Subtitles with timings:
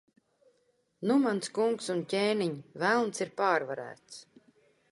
[1.09, 2.55] Nu, mans kungs un ķēniņ,
[2.85, 4.21] Velns ir pārvarēts.